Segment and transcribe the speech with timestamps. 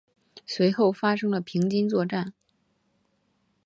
[0.47, 2.33] 随后发生了平津作战。